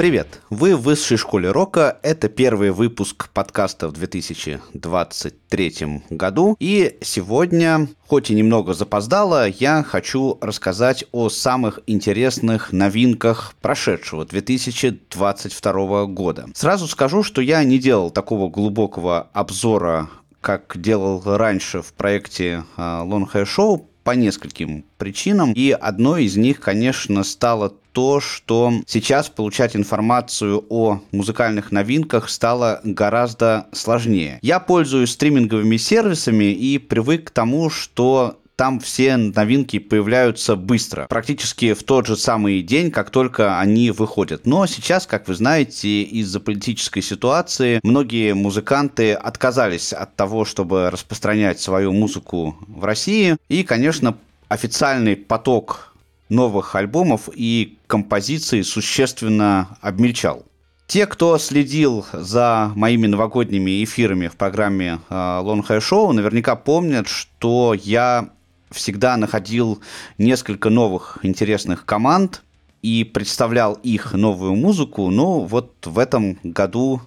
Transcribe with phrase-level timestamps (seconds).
[0.00, 0.40] Привет!
[0.48, 1.98] Вы в Высшей школе рока.
[2.02, 5.74] Это первый выпуск подкаста в 2023
[6.08, 6.56] году.
[6.58, 16.06] И сегодня, хоть и немного запоздало, я хочу рассказать о самых интересных новинках прошедшего 2022
[16.06, 16.46] года.
[16.54, 20.08] Сразу скажу, что я не делал такого глубокого обзора
[20.40, 25.52] как делал раньше в проекте а, Long Hair Show, по нескольким причинам.
[25.52, 32.80] И одной из них, конечно, стало то, что сейчас получать информацию о музыкальных новинках стало
[32.84, 34.38] гораздо сложнее.
[34.42, 41.72] Я пользуюсь стриминговыми сервисами и привык к тому, что там все новинки появляются быстро, практически
[41.72, 44.44] в тот же самый день, как только они выходят.
[44.44, 51.58] Но сейчас, как вы знаете, из-за политической ситуации многие музыканты отказались от того, чтобы распространять
[51.58, 53.38] свою музыку в России.
[53.48, 55.94] И, конечно, официальный поток
[56.28, 60.44] новых альбомов и композиций существенно обмельчал.
[60.86, 67.08] Те, кто следил за моими новогодними эфирами в программе э, Long Hair Show, наверняка помнят,
[67.08, 68.28] что я
[68.70, 69.80] всегда находил
[70.18, 72.42] несколько новых интересных команд
[72.82, 75.10] и представлял их новую музыку.
[75.10, 77.02] Но вот в этом году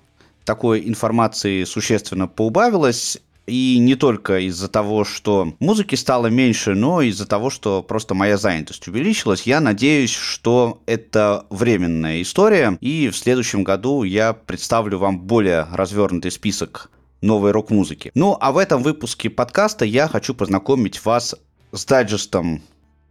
[0.45, 3.17] такой информации существенно поубавилось.
[3.45, 8.37] И не только из-за того, что музыки стало меньше, но из-за того, что просто моя
[8.37, 9.41] занятость увеличилась.
[9.41, 16.31] Я надеюсь, что это временная история, и в следующем году я представлю вам более развернутый
[16.31, 16.89] список
[17.23, 18.11] новой рок-музыки.
[18.15, 21.35] Ну, а в этом выпуске подкаста я хочу познакомить вас
[21.73, 22.61] с дайджестом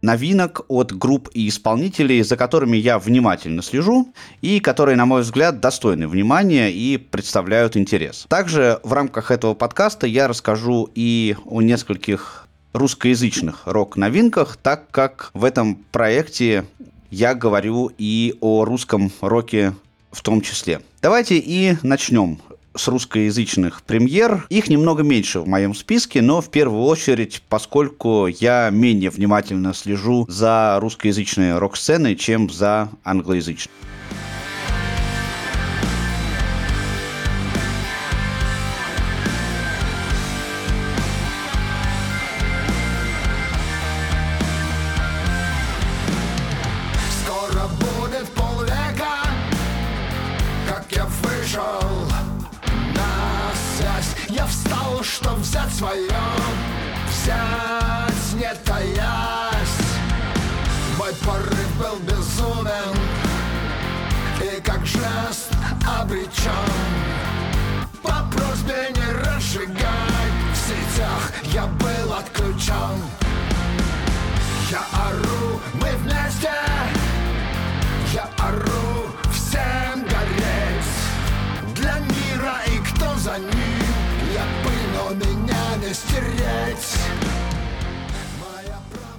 [0.01, 5.59] новинок от групп и исполнителей, за которыми я внимательно слежу и которые, на мой взгляд,
[5.59, 8.25] достойны внимания и представляют интерес.
[8.27, 15.45] Также в рамках этого подкаста я расскажу и о нескольких русскоязычных рок-новинках, так как в
[15.45, 16.65] этом проекте
[17.09, 19.73] я говорю и о русском роке
[20.11, 20.81] в том числе.
[21.01, 22.39] Давайте и начнем
[22.75, 24.45] с русскоязычных премьер.
[24.49, 30.25] Их немного меньше в моем списке, но в первую очередь, поскольку я менее внимательно слежу
[30.27, 33.71] за русскоязычной рок-сценой, чем за англоязычной.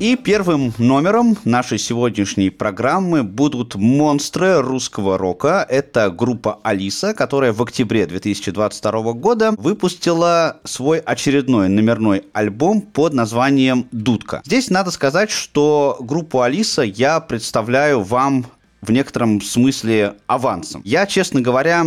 [0.04, 5.66] И первым номером нашей сегодняшней программы будут монстры русского рока.
[5.66, 13.86] Это группа Алиса, которая в октябре 2022 года выпустила свой очередной номерной альбом под названием
[13.92, 14.42] «Дудка».
[14.44, 18.44] Здесь надо сказать, что группу Алиса я представляю вам
[18.82, 20.82] в некотором смысле авансом.
[20.84, 21.86] Я, честно говоря,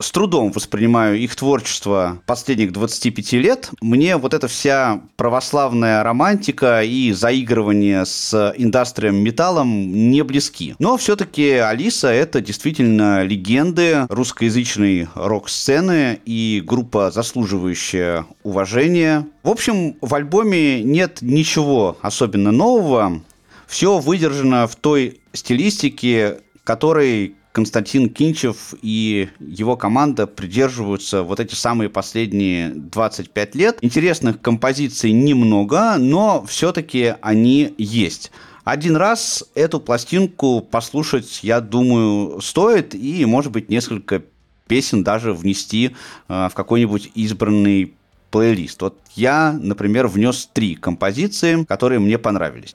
[0.00, 3.70] с трудом воспринимаю их творчество последних 25 лет.
[3.80, 10.74] Мне вот эта вся православная романтика и заигрывание с индастрием металлом не близки.
[10.78, 19.26] Но все-таки Алиса— это действительно легенды русскоязычной рок-сцены и группа, заслуживающая уважения.
[19.42, 23.22] В общем, в альбоме нет ничего особенно нового.
[23.66, 31.88] Все выдержано в той стилистике, которой Константин Кинчев и его команда придерживаются вот эти самые
[31.88, 33.78] последние 25 лет.
[33.80, 38.32] Интересных композиций немного, но все-таки они есть.
[38.64, 44.24] Один раз эту пластинку послушать, я думаю, стоит, и, может быть, несколько
[44.66, 45.94] песен даже внести
[46.28, 47.94] э, в какой-нибудь избранный
[48.32, 48.82] плейлист.
[48.82, 52.74] Вот я, например, внес три композиции, которые мне понравились.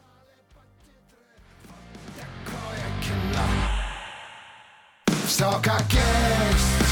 [5.40, 6.90] Все как есть.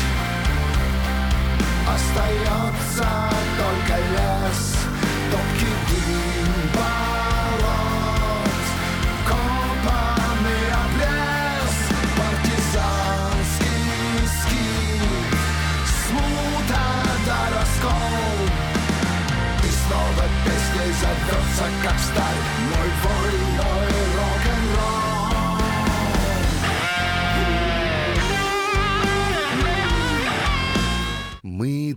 [1.86, 2.67] Остается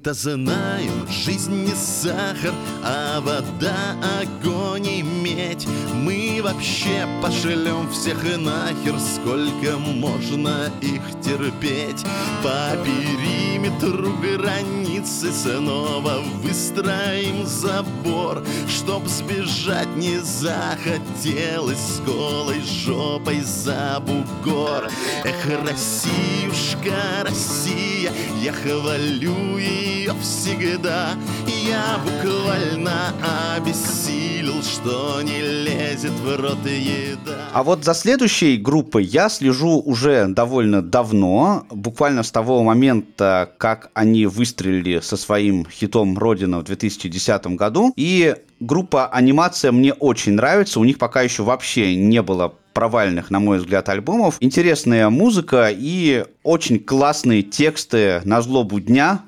[0.01, 3.75] Мы-то знаем, жизнь не сахар, а вода,
[4.19, 5.67] огонь и медь.
[5.93, 12.03] Мы вообще пошлем всех нахер, сколько можно их терпеть.
[12.43, 24.89] По периметру границы снова выстроим забор, чтоб сбежать не захотелось с голой жопой за бугор.
[25.25, 28.11] Эх, Россиюшка, Россия,
[28.43, 29.90] я хвалю ее
[30.21, 31.11] всегда.
[31.47, 33.13] Я буквально
[33.57, 37.49] обессилел, что не лезет в рот еда.
[37.53, 43.91] А вот за следующей группой я слежу уже довольно давно, буквально с того момента, как
[43.95, 47.93] они выстрелили со своим хитом «Родина» в 2010 году.
[47.97, 53.41] И группа «Анимация» мне очень нравится, у них пока еще вообще не было провальных, на
[53.41, 54.37] мой взгляд, альбомов.
[54.41, 59.23] Интересная музыка и очень классные тексты на злобу дня,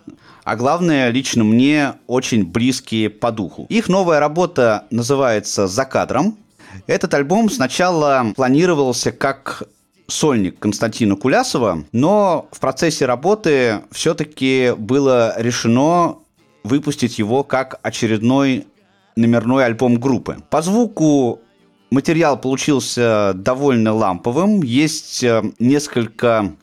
[0.45, 3.67] а главное, лично мне очень близкие по духу.
[3.69, 6.37] Их новая работа называется «За кадром».
[6.87, 9.65] Этот альбом сначала планировался как
[10.09, 16.17] сольник Константина Кулясова, но в процессе работы все-таки было решено
[16.65, 18.67] выпустить его как очередной
[19.17, 20.39] номерной альбом группы.
[20.51, 21.41] По звуку
[21.91, 24.63] материал получился довольно ламповым.
[24.63, 26.55] Есть э, несколько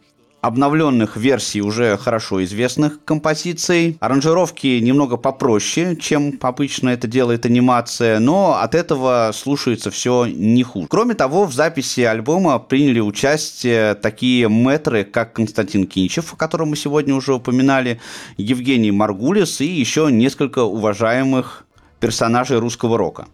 [0.42, 3.98] обновленных версий уже хорошо известных композиций.
[4.00, 10.88] Аранжировки немного попроще, чем обычно это делает анимация, но от этого слушается все не хуже.
[10.90, 16.76] Кроме того, в записи альбома приняли участие такие мэтры, как Константин Кинчев, о котором мы
[16.76, 18.00] сегодня уже упоминали,
[18.38, 21.66] Евгений Маргулис и еще несколько уважаемых
[22.00, 23.28] персонажей русского рока.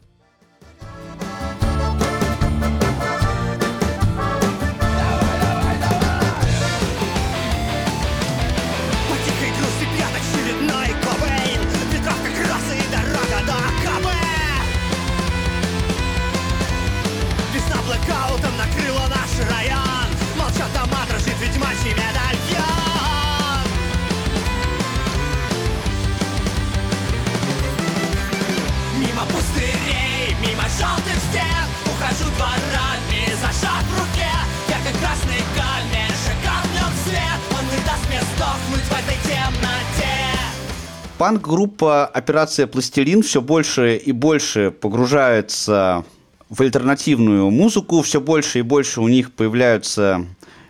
[41.18, 46.04] Панк-группа «Операция Пластилин» все больше и больше погружается
[46.50, 50.26] в альтернативную музыку, все больше и больше у них появляются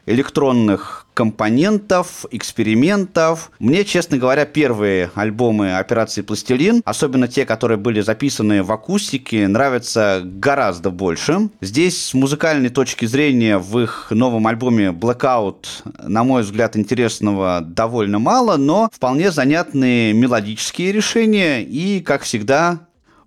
[0.06, 3.50] электронных компонентов, экспериментов.
[3.57, 10.21] Мне, честно говоря, первые альбомы операции «Пластилин», особенно те, которые были записаны в акустике, нравятся
[10.23, 11.50] гораздо больше.
[11.62, 15.65] Здесь с музыкальной точки зрения в их новом альбоме «Blackout»,
[16.03, 22.79] на мой взгляд, интересного довольно мало, но вполне занятные мелодические решения и, как всегда,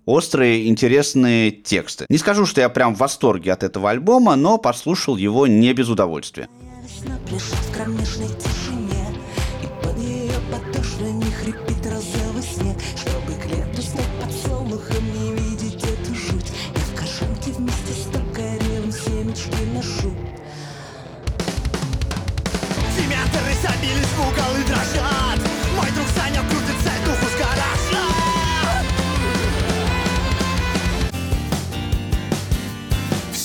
[0.05, 2.05] острые, интересные тексты.
[2.07, 5.89] Не скажу, что я прям в восторге от этого альбома, но послушал его не без
[5.89, 6.47] удовольствия.
[6.99, 9.05] Вечно пляшет в кромешной тишине.
[9.63, 15.83] И под ее подошвой не хрипит розовый снег Чтобы к лету стать подсолнухом не видеть
[15.83, 16.51] эту жуть.
[16.75, 20.13] Я в кожанке вместе с токаревым семечки ношу.
[22.97, 25.39] Дементоры забились в угол и дрожат.
[25.77, 28.09] Мой друг Саня крутится духу с гаража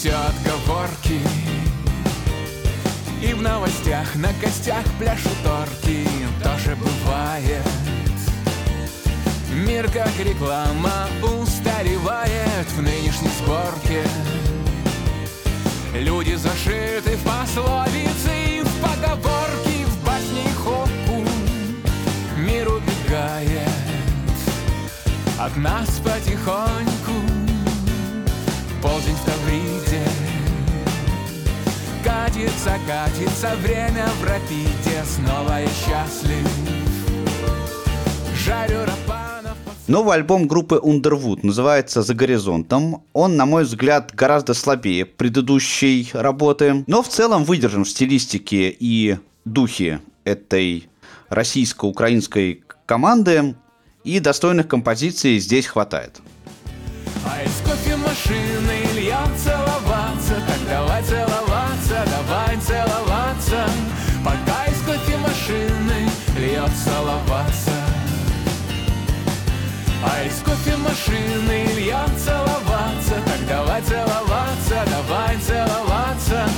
[0.05, 1.34] все отговорки И
[3.45, 4.17] новостях.
[4.17, 6.09] На костях пляшут орки
[6.43, 7.63] Тоже бывает.
[9.53, 14.03] Мир как реклама устаревает в нынешней сборке.
[15.95, 21.25] Люди зашиты в пословицы в поговорки В басни и хопу
[22.37, 23.69] Мир убегает
[25.39, 27.17] от нас потихоньку.
[28.83, 30.34] Полдень в Тавриде
[32.05, 36.47] Катится, катится время в рапиде Снова я счастлив
[38.45, 39.57] Жарю рапанов
[39.87, 43.05] Новый альбом группы Underwood называется «За горизонтом».
[43.15, 49.19] Он, на мой взгляд, гораздо слабее предыдущей работы, но в целом выдержан в стилистике и
[49.45, 50.89] духе этой
[51.29, 53.55] российско-украинской команды,
[54.05, 56.21] и достойных композиций здесь хватает.
[57.27, 61.34] А из кофемашины Илья целоваться Так давай целоваться,
[62.07, 63.67] давай целоваться.
[64.25, 66.09] Пока из кофемашины
[66.39, 67.73] льется ловаться
[70.03, 76.49] А из кофемашины льется ловаться Так давай целоваться, давай целоваться.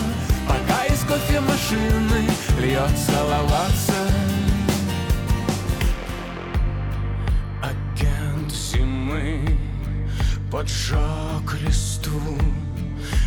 [0.46, 3.92] Пока из кофемашины льется ловаться
[7.62, 9.58] Агент зимы
[10.52, 12.20] поджег листу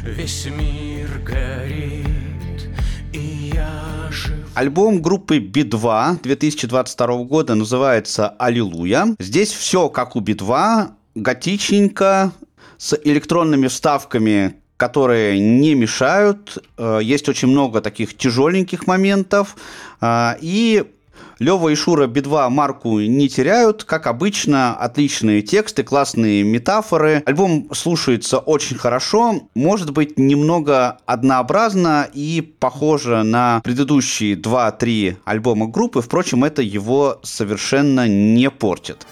[0.03, 2.69] весь мир горит,
[3.13, 4.09] и я.
[4.55, 9.15] Альбом группы Би-2 2022 года называется «Аллилуйя».
[9.19, 12.31] Здесь все как у Би-2, готичненько,
[12.77, 16.57] с электронными вставками, которые не мешают.
[16.77, 19.55] Э, Есть очень много таких тяжеленьких моментов.
[20.01, 20.85] А, И
[21.39, 23.85] Лева и Шура Би-2 марку не теряют.
[23.85, 27.23] Как обычно, отличные тексты, классные метафоры.
[27.25, 29.47] Альбом слушается очень хорошо.
[29.55, 36.01] Может быть, немного однообразно и похоже на предыдущие 2-3 альбома группы.
[36.01, 39.07] Впрочем, это его совершенно не портит.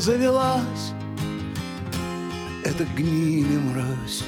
[0.00, 0.92] Завелась
[2.64, 4.24] эта гнили мразь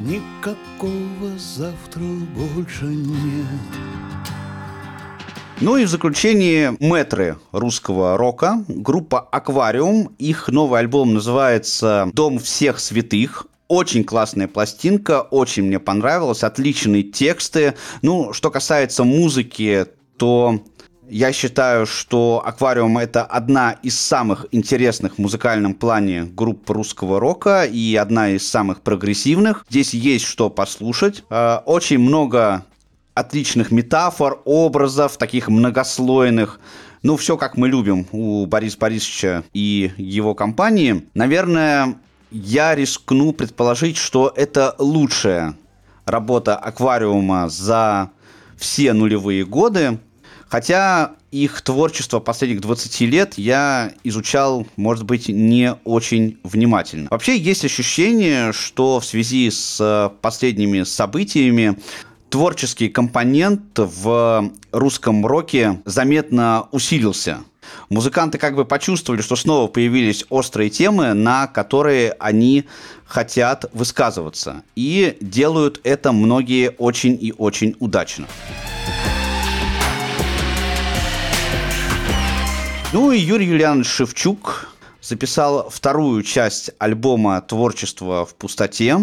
[0.00, 2.02] Никакого завтра
[2.34, 3.46] больше нет
[5.60, 10.14] Ну и в заключение метры русского рока, группа «Аквариум».
[10.18, 13.46] Их новый альбом называется «Дом всех святых».
[13.68, 17.74] Очень классная пластинка, очень мне понравилась, отличные тексты.
[18.02, 20.60] Ну, что касается музыки, то
[21.08, 27.64] я считаю, что «Аквариум»— это одна из самых интересных в музыкальном плане групп русского рока
[27.64, 29.66] и одна из самых прогрессивных.
[29.68, 31.24] Здесь есть что послушать.
[31.28, 32.64] Э, Очень много
[33.14, 36.60] отличных метафор, образов, таких многослойных.
[37.02, 41.06] Ну, все как мы любим у Бориса Борисовича и его компании.
[41.14, 41.96] Наверное,
[42.30, 45.54] я рискну предположить, что это лучшая
[46.06, 48.10] работа аквариума за
[48.56, 49.98] все нулевые годы.
[50.52, 57.08] Хотя их творчество последних 20 лет я изучал, может быть, не очень внимательно.
[57.10, 61.78] Вообще есть ощущение, что в связи с последними событиями
[62.28, 67.38] творческий компонент в русском роке заметно усилился.
[67.88, 72.66] Музыканты как бы почувствовали, что снова появились острые темы, на которые они
[73.06, 74.64] хотят высказываться.
[74.76, 78.26] И делают это многие очень и очень удачно.
[82.92, 84.68] Ну и Юрий Юлианович Шевчук
[85.00, 88.98] записал вторую часть альбома «Творчество в пустоте».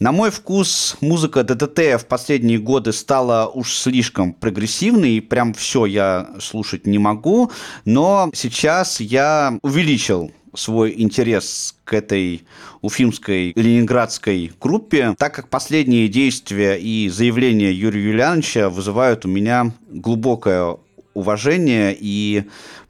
[0.00, 5.86] На мой вкус, музыка ДДТ в последние годы стала уж слишком прогрессивной, и прям все
[5.86, 7.52] я слушать не могу,
[7.84, 12.42] но сейчас я увеличил свой интерес к этой
[12.80, 20.78] уфимской ленинградской группе, так как последние действия и заявления Юрия Юлиановича вызывают у меня глубокое
[21.14, 22.44] уважение и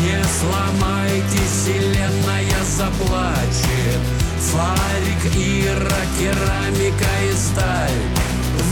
[0.00, 4.00] Не сломайтесь, вселенная заплачет.
[4.40, 7.90] Фарик, Ира, керамика и сталь.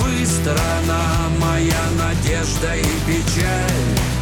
[0.01, 4.14] Вы страна моя, надежда и печаль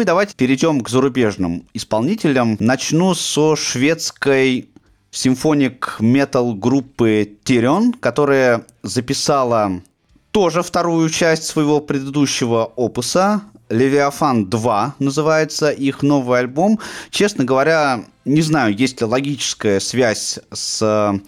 [0.00, 2.56] И давайте перейдем к зарубежным исполнителям.
[2.58, 4.70] Начну со шведской
[5.10, 9.82] симфоник метал группы Тирион, которая записала
[10.30, 13.42] тоже вторую часть своего предыдущего опуса.
[13.68, 16.80] Левиафан 2 называется их новый альбом.
[17.10, 21.20] Честно говоря, не знаю, есть ли логическая связь с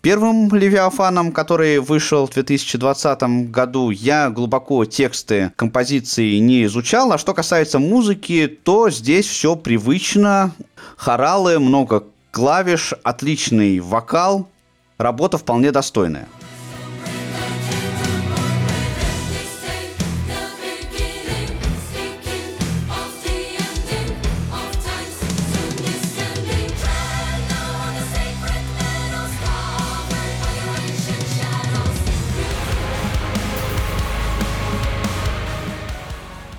[0.00, 3.90] первым Левиафаном, который вышел в 2020 году.
[3.90, 7.12] Я глубоко тексты композиции не изучал.
[7.12, 10.52] А что касается музыки, то здесь все привычно.
[10.96, 14.48] Хоралы, много клавиш, отличный вокал.
[14.98, 16.28] Работа вполне достойная.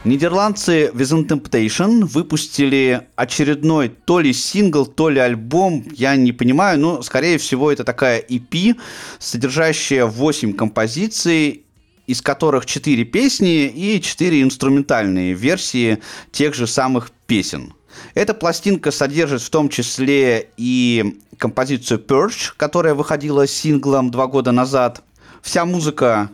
[0.06, 7.02] Нидерландцы Within Temptation выпустили очередной то ли сингл, то ли альбом, я не понимаю, но,
[7.02, 8.80] скорее всего, это такая EP,
[9.20, 11.66] содержащая 8 композиций,
[12.08, 16.00] из которых 4 песни и 4 инструментальные версии
[16.32, 17.74] тех же самых песен.
[18.14, 25.04] Эта пластинка содержит в том числе и композицию Purge, которая выходила синглом два года назад.
[25.42, 26.30] Вся музыка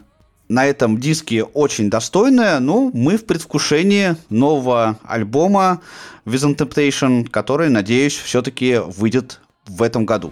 [0.48, 5.82] на этом диске очень достойная, но мы в предвкушении нового альбома
[6.26, 10.32] Within Temptation, который, надеюсь, все-таки выйдет в этом году.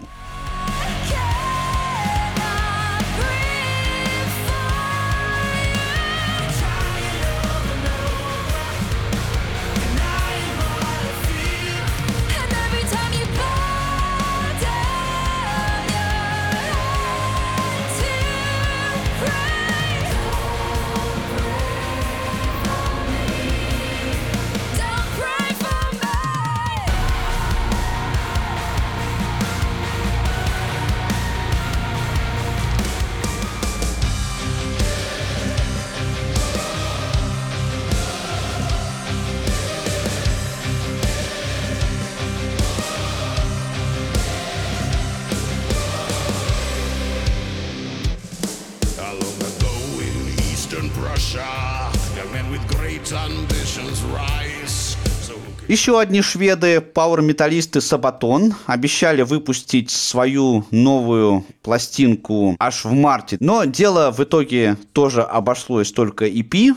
[55.74, 63.38] Еще одни шведы, пауэр-металлисты Сабатон, обещали выпустить свою новую пластинку аж в марте.
[63.40, 66.76] Но дело в итоге тоже обошлось только EP,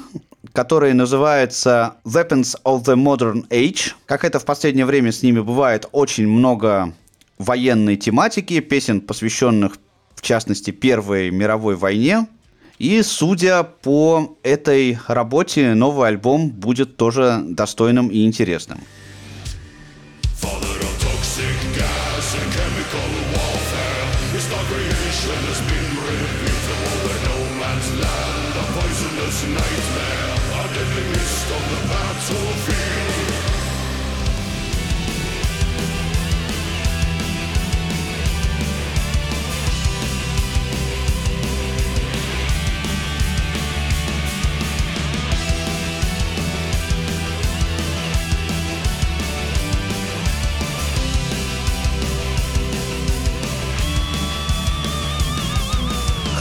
[0.52, 3.92] который называется Weapons of the Modern Age.
[4.08, 6.92] Как это в последнее время с ними бывает, очень много
[7.38, 9.78] военной тематики, песен, посвященных,
[10.16, 12.26] в частности, Первой мировой войне.
[12.80, 18.80] И, судя по этой работе, новый альбом будет тоже достойным и интересным.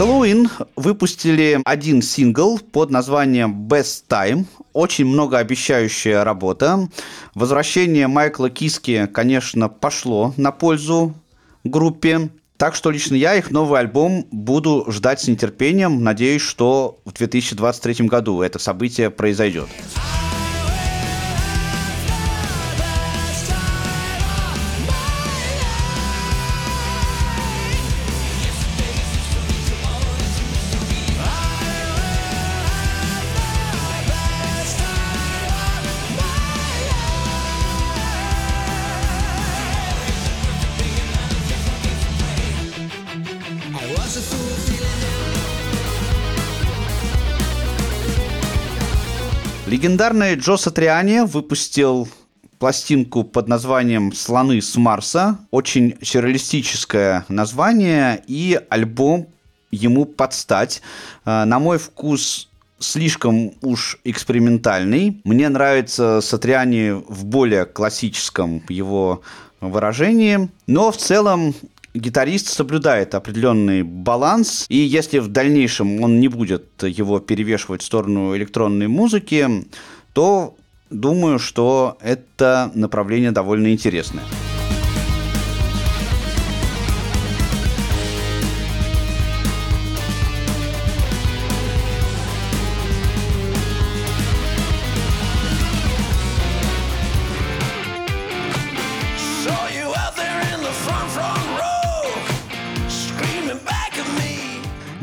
[0.07, 4.45] Хэллоуин выпустили один сингл под названием Best Time.
[4.73, 6.89] Очень многообещающая работа.
[7.35, 11.13] Возвращение Майкла Киски, конечно, пошло на пользу
[11.65, 12.31] группе.
[12.57, 16.05] Так что лично я их новый альбом буду ждать с нетерпением.
[16.05, 19.67] Надеюсь, что в 2023 году это событие произойдет.
[49.87, 52.09] Легендарный Джо Сатриани выпустил
[52.59, 55.39] пластинку под названием «Слоны с Марса».
[55.53, 59.29] Очень сюрреалистическое название, и альбом
[59.71, 60.83] ему подстать.
[61.25, 62.49] Э, На мой вкус
[62.81, 65.21] слишком уж экспериментальный.
[65.23, 69.23] Мне нравится Сатриани в более классическом его
[69.61, 70.49] выражении.
[70.67, 71.55] Но в целом
[71.97, 78.37] гитарист соблюдает определенный баланс, и если в дальнейшем он не будет его перевешивать в сторону
[78.37, 79.67] электронной музыки,
[80.13, 80.57] то
[80.91, 84.23] думаю, что это направление довольно интересное.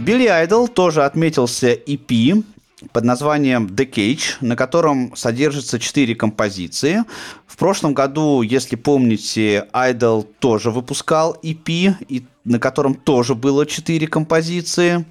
[0.04, 2.44] Билли Айдол тоже отметился EP
[2.92, 7.06] под названием The Cage, на котором содержится четыре композиции.
[7.48, 14.06] В прошлом году, если помните, Айдол тоже выпускал EP, и на котором тоже было четыре
[14.08, 15.06] композиции.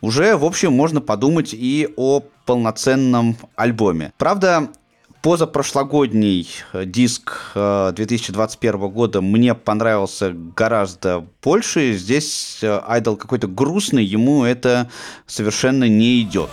[0.00, 4.14] Уже, в общем, можно подумать и о полноценном альбоме.
[4.16, 4.70] Правда,
[5.22, 11.92] позапрошлогодний э, диск э, 2021 года мне понравился гораздо больше.
[11.94, 14.90] Здесь э, Айдол какой-то грустный, ему это
[15.26, 16.50] совершенно не идет.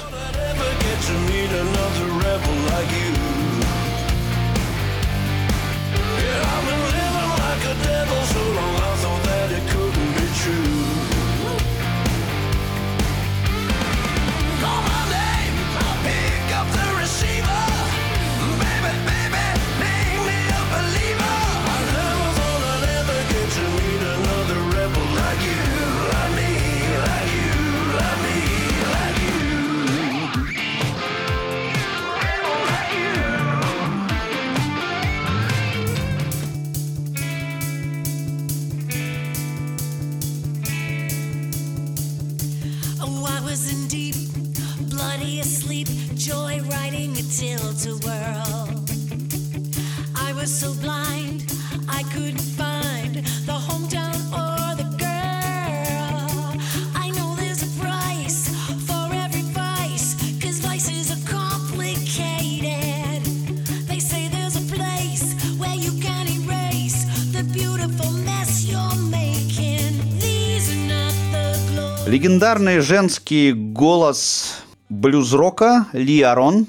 [72.25, 76.65] Легендарный женский голос блюз-рока Ли Арон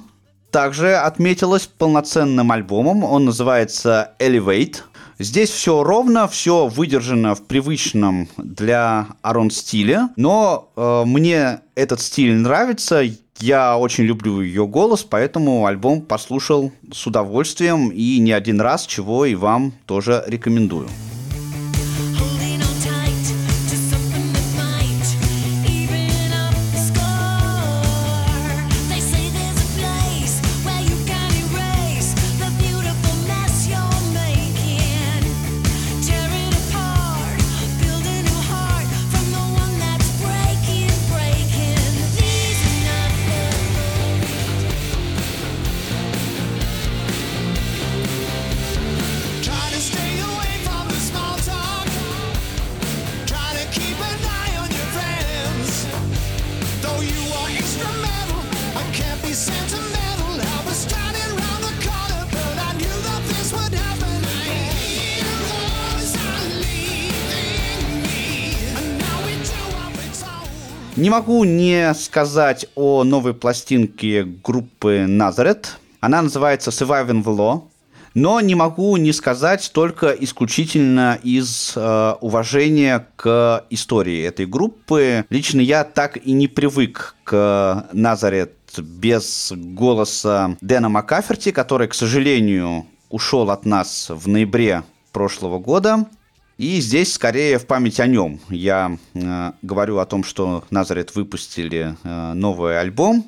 [0.50, 3.04] также отметилась полноценным альбомом.
[3.04, 4.82] Он называется Elevate.
[5.18, 12.34] Здесь все ровно, все выдержано в привычном для Арон стиле, но э, мне этот стиль
[12.34, 13.00] нравится.
[13.38, 19.24] Я очень люблю ее голос, поэтому альбом послушал с удовольствием и не один раз, чего
[19.24, 20.90] и вам тоже рекомендую.
[71.06, 75.66] Не могу не сказать о новой пластинке группы Nazareth.
[76.00, 77.62] Она называется Surviving the Law.
[78.14, 85.24] Но не могу не сказать только исключительно из э, уважения к истории этой группы.
[85.30, 92.84] Лично я так и не привык к Назарет без голоса Дэна Маккаферти, который, к сожалению,
[93.10, 96.06] ушел от нас в ноябре прошлого года.
[96.58, 98.40] И здесь скорее в память о нем.
[98.48, 103.26] Я э, говорю о том, что Назарет выпустили э, новый альбом.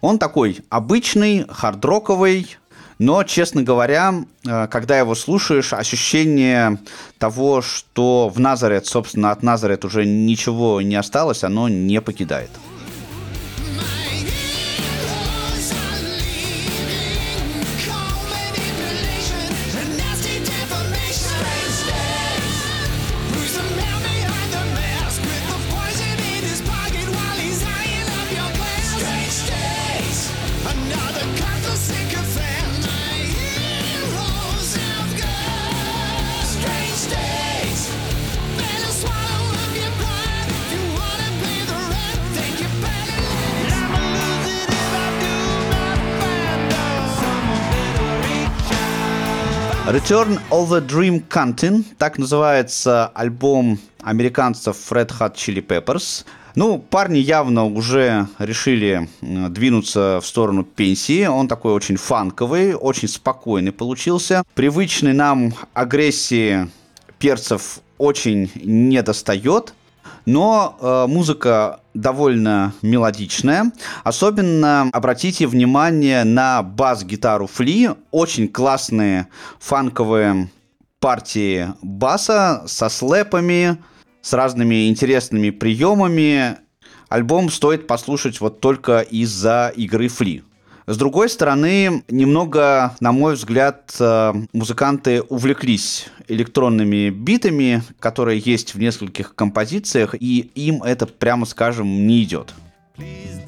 [0.00, 2.56] Он такой обычный, хардроковый,
[2.98, 6.78] но, честно говоря, э, когда его слушаешь, ощущение
[7.18, 12.50] того, что в Назарет, собственно, от Назарет уже ничего не осталось, оно не покидает.
[49.90, 56.24] Return of the Dream Cantin, так называется альбом американцев Red Hot Chili Peppers.
[56.54, 61.26] Ну, парни явно уже решили двинуться в сторону пенсии.
[61.26, 64.44] Он такой очень фанковый, очень спокойный получился.
[64.54, 66.68] Привычной нам агрессии
[67.18, 69.74] перцев очень не достает.
[70.30, 73.72] Но э, музыка довольно мелодичная.
[74.04, 77.90] Особенно обратите внимание на бас-гитару Фли.
[78.12, 79.26] Очень классные
[79.58, 80.48] фанковые
[81.00, 83.78] партии баса со слэпами,
[84.22, 86.58] с разными интересными приемами.
[87.08, 90.44] Альбом стоит послушать вот только из-за игры Фли.
[90.90, 98.80] С другой стороны, немного, на мой взгляд, э, музыканты увлеклись электронными битами, которые есть в
[98.80, 102.54] нескольких композициях, и им это, прямо скажем, не идет.
[102.98, 103.39] Please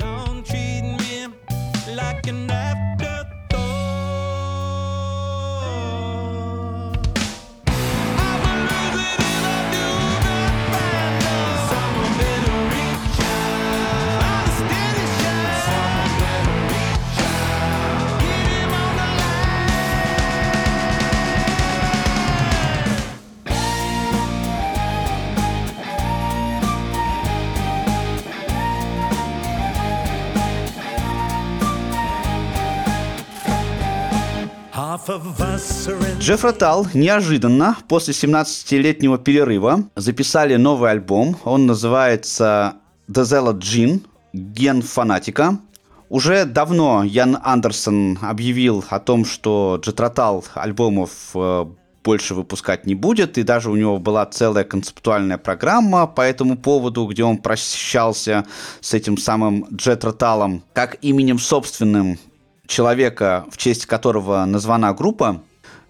[35.93, 41.37] us are in Джефф Ротал неожиданно после 17-летнего перерыва записали новый альбом.
[41.45, 42.75] Он называется
[43.09, 44.03] The Zealot Gene,
[44.33, 45.59] ген фанатика.
[46.09, 51.67] Уже давно Ян Андерсон объявил о том, что Джет Ротал альбомов э,
[52.05, 57.07] больше выпускать не будет, и даже у него была целая концептуальная программа по этому поводу,
[57.07, 58.45] где он прощался
[58.81, 62.19] с этим самым Джет Роталом как именем собственным
[62.67, 65.43] человека, в честь которого названа группа.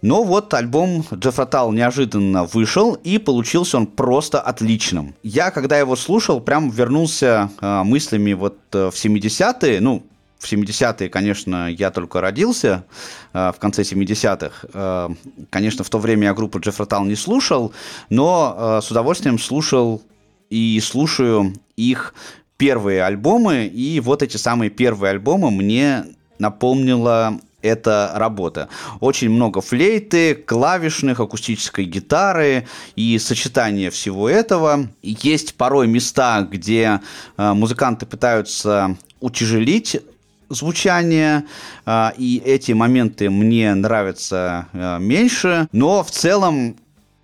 [0.02, 5.14] Но вот альбом Джефф Тал неожиданно вышел, и получился он просто отличным.
[5.22, 10.02] Я, когда его слушал, прям вернулся э, мыслями вот э, в 70-е, ну,
[10.40, 12.84] в 70-е, конечно, я только родился,
[13.32, 14.68] э, в конце 70-х.
[14.74, 15.08] Э,
[15.50, 17.72] конечно, в то время я группу Джефф Тал не слушал,
[18.10, 20.02] но э, с удовольствием слушал
[20.50, 22.14] и слушаю их
[22.56, 26.04] первые альбомы, и вот эти самые первые альбомы мне
[26.40, 28.68] напомнила эта работа.
[29.00, 34.88] Очень много флейты, клавишных, акустической гитары и сочетание всего этого.
[35.02, 37.00] Есть порой места, где
[37.36, 40.00] э, музыканты пытаются утяжелить
[40.48, 41.44] звучание,
[41.86, 46.76] э, и эти моменты мне нравятся э, меньше, но в целом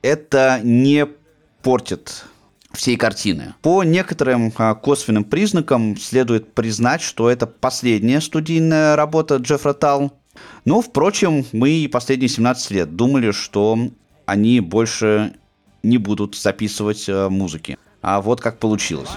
[0.02, 1.06] это не
[1.62, 2.24] портит
[2.72, 3.54] всей картины.
[3.62, 10.12] По некоторым косвенным признакам следует признать, что это последняя студийная работа Джеффра Тал.
[10.64, 13.78] Но, впрочем, мы последние 17 лет думали, что
[14.26, 15.34] они больше
[15.82, 17.78] не будут записывать э, музыки.
[18.02, 19.08] А вот как получилось.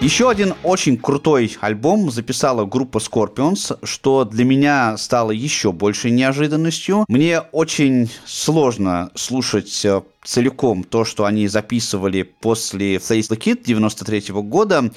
[0.00, 7.04] Еще один очень крутой альбом записала группа Scorpions, что для меня стало еще большей неожиданностью.
[7.06, 14.32] Мне очень сложно слушать э, целиком то, что они записывали после Face the Kid 93
[14.40, 14.90] года.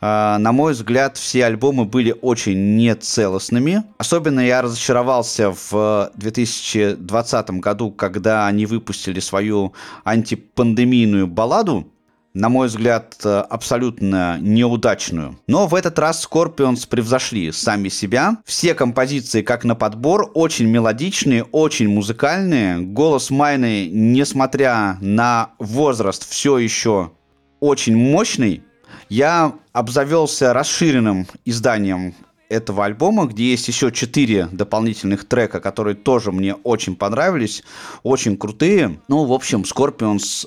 [0.00, 3.82] Э, На мой взгляд, все альбомы были очень нецелостными.
[3.98, 11.92] Особенно я разочаровался в 2020 году, когда они выпустили свою антипандемийную балладу,
[12.36, 15.38] на мой взгляд, э, абсолютно неудачную.
[15.46, 18.36] Но в этот раз Scorpions превзошли сами себя.
[18.44, 22.80] Все композиции, как на подбор, очень мелодичные, очень музыкальные.
[22.80, 27.12] Голос Майны, несмотря на возраст, все еще
[27.60, 28.62] очень мощный.
[29.08, 32.14] Я обзавелся расширенным изданием
[32.50, 37.62] этого альбома, где есть еще четыре дополнительных трека, которые тоже мне очень понравились,
[38.02, 39.00] очень крутые.
[39.08, 40.46] Ну, в общем, Scorpions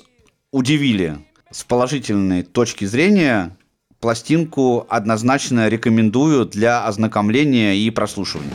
[0.52, 1.18] удивили
[1.50, 3.56] с положительной точки зрения
[4.00, 8.52] пластинку однозначно рекомендую для ознакомления и прослушивания.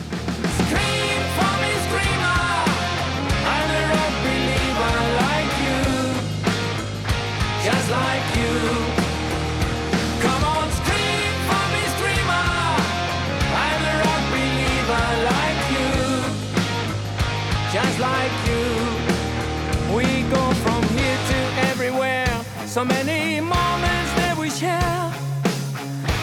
[0.58, 2.36] Scream for me, screamer.
[20.68, 20.75] I'm
[22.76, 25.08] so many moments that we share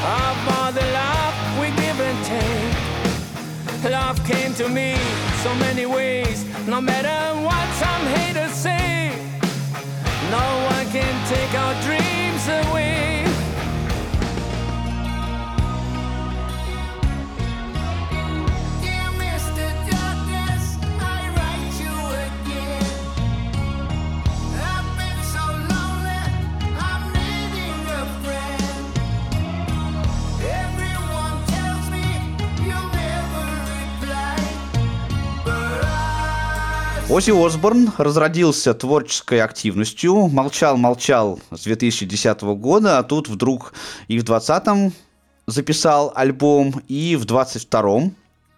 [0.02, 3.90] about the love we give and take.
[3.90, 4.94] Love came to me
[5.42, 9.16] so many ways, no matter what some haters say.
[10.30, 12.01] No one can take our dreams.
[37.12, 43.74] Оззи Осборн разродился творческой активностью, молчал-молчал с 2010 года, а тут вдруг
[44.08, 44.94] и в 2020
[45.46, 48.12] записал альбом, и в 22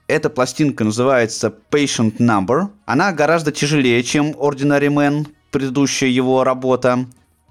[0.06, 2.68] Эта пластинка называется Patient Number.
[2.86, 7.06] Она гораздо тяжелее, чем Ordinary Man, предыдущая его работа.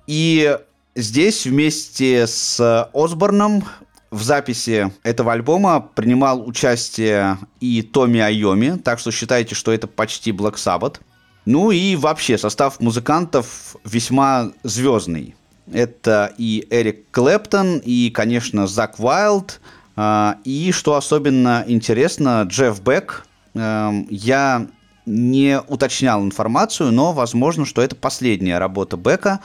[0.08, 0.58] И
[0.96, 3.66] здесь вместе с Осборном
[4.14, 10.32] в записи этого альбома принимал участие и Томми Айоми, так что считайте, что это почти
[10.32, 10.98] Black Sabbath.
[11.46, 15.36] Ну и вообще состав музыкантов весьма звездный.
[15.72, 19.60] Это и Эрик Клэптон, и, конечно, Зак Уайлд,
[19.96, 23.26] а, и, что особенно интересно, Джефф Бек.
[23.56, 24.68] Эм, Я
[25.06, 29.40] не уточнял информацию, но возможно, что это последняя работа Бека,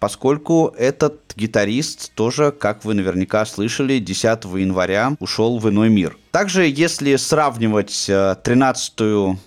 [0.00, 6.16] поскольку этот гитарист тоже, как вы наверняка слышали, 10 января ушел в иной мир.
[6.32, 9.38] Также, если сравнивать э, 13-ю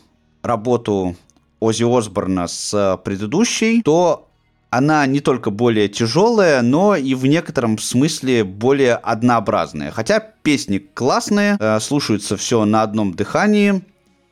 [0.43, 1.15] работу
[1.59, 4.29] Оззи Осборна с э, предыдущей, то
[4.69, 9.91] она не только более тяжелая, но и в некотором смысле более однообразная.
[9.91, 13.83] Хотя песни классные, э, слушаются все на одном дыхании.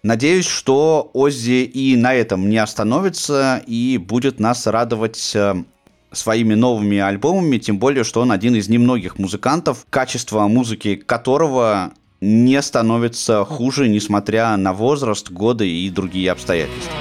[0.04, 5.64] Надеюсь, что Оззи и на этом не остановится и будет нас радовать э,
[6.12, 12.62] своими новыми альбомами, тем более, что он один из немногих музыкантов, качество музыки которого не
[12.62, 16.94] становится хуже, несмотря на возраст, годы и другие обстоятельства.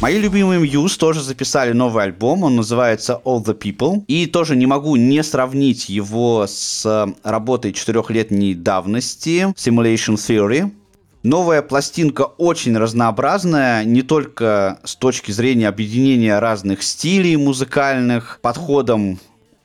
[0.00, 4.02] Мои любимые Muse тоже записали новый альбом, он называется All the People.
[4.06, 10.72] И тоже не могу не сравнить его с работой четырехлетней давности Simulation Theory.
[11.22, 19.18] Новая пластинка очень разнообразная, не только с точки зрения объединения разных стилей музыкальных, подходом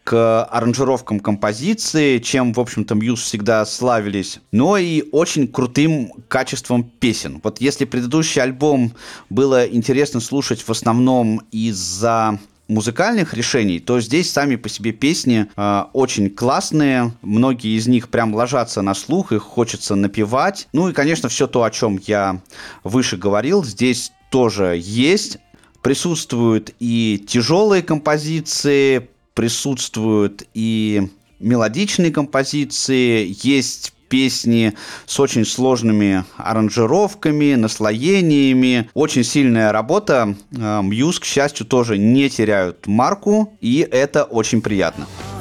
[0.05, 7.41] к аранжировкам композиции, чем, в общем-то, Мьюз всегда славились, но и очень крутым качеством песен.
[7.43, 8.93] Вот если предыдущий альбом
[9.31, 15.83] было интересно слушать в основном из-за музыкальных решений, то здесь сами по себе песни э,
[15.93, 20.67] очень классные, многие из них прям ложатся на слух, их хочется напевать.
[20.71, 22.41] Ну и, конечно, все то, о чем я
[22.83, 25.39] выше говорил, здесь тоже есть.
[25.81, 31.09] Присутствуют и тяжелые композиции, присутствуют и
[31.39, 34.73] мелодичные композиции, есть песни
[35.05, 38.89] с очень сложными аранжировками, наслоениями.
[38.93, 40.35] Очень сильная работа.
[40.51, 45.05] Э, Мьюз, к счастью, тоже не теряют марку, и это очень приятно.
[45.05, 45.34] arms,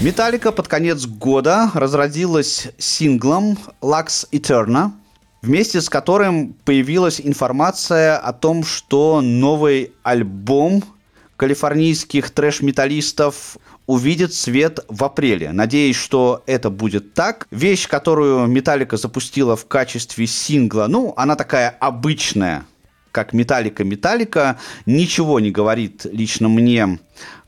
[0.00, 4.92] Металлика под конец года разродилась синглом Lux Eterna,
[5.42, 10.84] вместе с которым появилась информация о том, что новый альбом
[11.36, 13.56] калифорнийских трэш-металлистов
[13.88, 15.50] увидит свет в апреле.
[15.50, 17.48] Надеюсь, что это будет так.
[17.50, 22.64] Вещь, которую Металлика запустила в качестве сингла, ну, она такая обычная,
[23.10, 27.00] как Металлика Металлика, ничего не говорит лично мне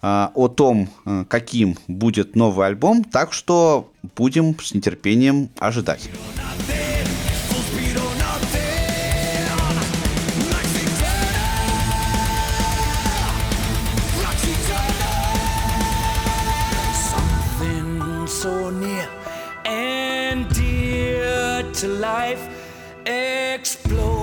[0.03, 6.09] о том, а, каким будет новый альбом, так что будем с нетерпением ожидать.
[21.81, 22.43] To life
[23.07, 24.21] explodes.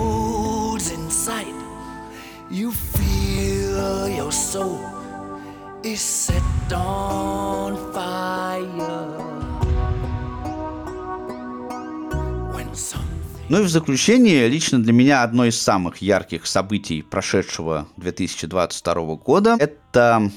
[2.50, 4.97] You feel your soul
[5.94, 9.28] is set on fire.
[13.50, 19.56] Ну и в заключение, лично для меня одно из самых ярких событий прошедшего 2022 года–
[19.60, 20.30] это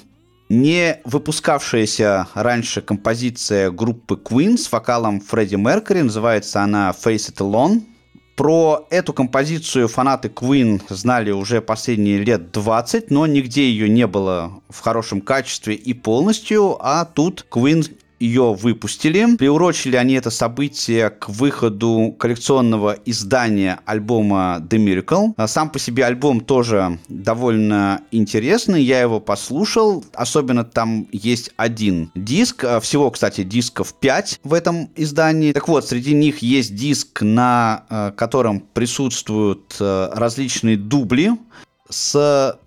[0.48, 7.82] не выпускавшаяся раньше композиция группы Queen с вокалом Фредди Меркьюри, называется она «Face It Alone».
[8.36, 14.62] Про эту композицию фанаты Queen знали уже последние лет 20, но нигде ее не было
[14.70, 17.86] в хорошем качестве и полностью, а тут Queen
[18.20, 19.36] ее выпустили.
[19.36, 25.32] Приурочили они это событие к выходу коллекционного издания альбома The Miracle.
[25.36, 28.82] А Сам по себе альбом тоже довольно интересный.
[28.82, 30.04] Я его послушал.
[30.12, 32.64] Особенно там есть один диск.
[32.64, 35.52] А Всего, кстати, дисков 5 в этом издании.
[35.52, 41.32] Так вот, среди них есть диск, на э, котором присутствуют э, различные дубли
[41.88, 42.58] с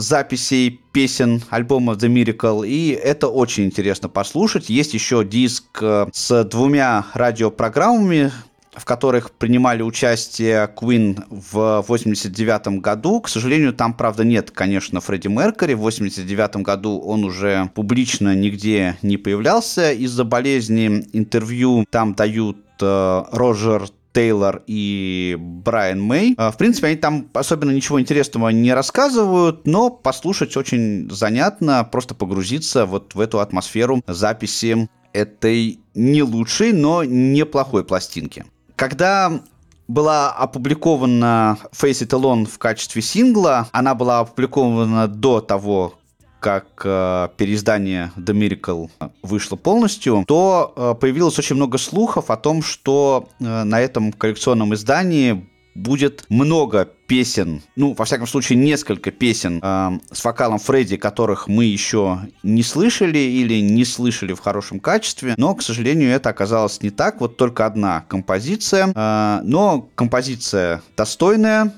[0.00, 4.68] записей песен альбома The Miracle, и это очень интересно послушать.
[4.68, 8.32] Есть еще диск э, с двумя радиопрограммами,
[8.78, 13.20] в которых принимали участие Queen в 89 году.
[13.20, 15.74] К сожалению, там, правда, нет, конечно, Фредди Меркьюри.
[15.74, 21.04] В 89 году он уже публично нигде не появлялся из-за болезни.
[21.12, 23.88] Интервью там дают э, Роджер
[24.18, 26.34] Тейлор и Брайан Мэй.
[26.36, 32.16] А, В принципе, они там особенно ничего интересного не рассказывают, но послушать очень занятно, просто
[32.16, 38.44] погрузиться вот в эту атмосферу записи этой не лучшей, но неплохой пластинки.
[38.74, 39.40] Когда
[39.86, 45.94] была опубликована Face It Alone в качестве сингла, она была опубликована до того,
[46.40, 48.90] как э, переиздание The Miracle
[49.22, 54.74] вышло полностью, то э, появилось очень много слухов о том, что э, на этом коллекционном
[54.74, 61.48] издании будет много песен, ну, во всяком случае, несколько песен э, с вокалом Фредди, которых
[61.48, 66.82] мы еще не слышали или не слышали в хорошем качестве, но, к сожалению, это оказалось
[66.82, 67.20] не так.
[67.20, 71.72] Вот только одна композиция, э, но композиция достойная,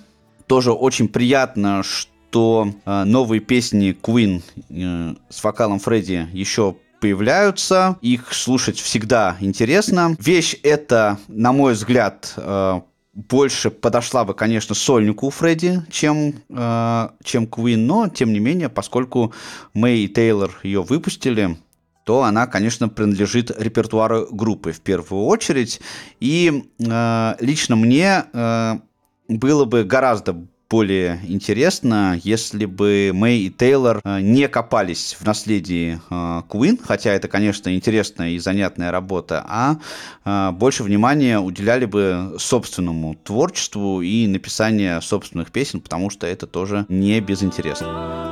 [0.47, 7.97] тоже очень приятно, что э, новые песни Queen э, с вокалом Фредди еще появляются.
[8.01, 10.17] Их слушать всегда интересно.
[10.19, 12.81] Вещь эта, на мой взгляд, э,
[13.15, 19.33] больше подошла бы, конечно, сольнику Фредди, чем, э, чем Queen, но, тем не менее, поскольку
[19.75, 21.59] Мэй и Тейлор ее выпустили,
[22.05, 25.81] то она, конечно, принадлежит репертуару группы в первую очередь.
[26.21, 28.79] И э, лично мне э,
[29.29, 30.37] было бы гораздо
[30.71, 37.13] более интересно, если бы Мэй и Тейлор э, не копались в наследии э, Queen, хотя
[37.13, 39.79] это, конечно, интересная и занятная работа, а
[40.25, 46.87] э, больше внимания уделяли бы собственному творчеству и написанию собственных песен, потому что это тоже
[46.89, 48.30] не безинтересно.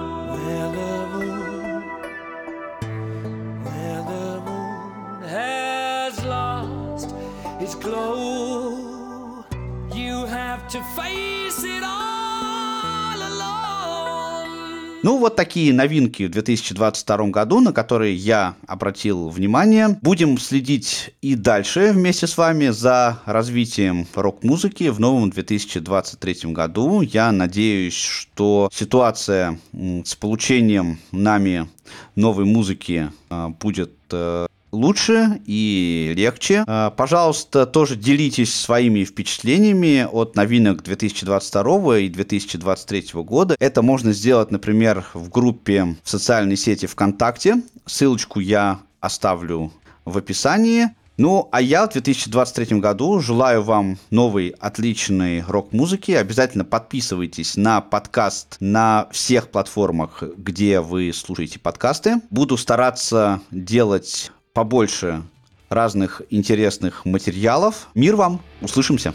[15.04, 19.96] Ну, вот такие новинки в 2022 году, на которые я обратил внимание.
[20.02, 27.02] Будем следить и дальше вместе с вами за развитием рок-музыки в новом 2023 году.
[27.02, 31.68] Я надеюсь, что ситуация с получением нами
[32.16, 36.64] новой музыки а, будет э, лучше и легче.
[36.66, 43.56] А, Пожалуйста, тоже делитесь своими впечатлениями от новинок 2022 и 2023 года.
[43.58, 47.62] Это можно сделать, например, в группе в социальной сети ВКонтакте.
[47.86, 49.72] Ссылочку я оставлю
[50.04, 50.88] в описании.
[51.18, 56.12] Ну, а я в 2023 году желаю вам новой отличной рок-музыки.
[56.12, 62.20] Обязательно подписывайтесь на подкаст на всех платформах, где вы слушаете подкасты.
[62.30, 65.22] Буду стараться делать побольше
[65.68, 67.88] разных интересных материалов.
[67.94, 68.40] Мир вам!
[68.60, 69.14] Услышимся!